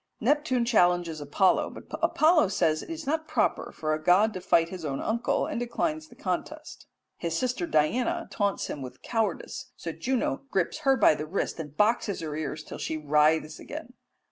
[0.19, 4.69] Neptune challenges Apollo, but Apollo says it is not proper for a god to fight
[4.69, 6.87] his own uncle, and declines the contest.
[7.17, 11.77] His sister Diana taunts him with cowardice, so Juno grips her by the wrist and
[11.77, 13.93] boxes her ears till she writhes again.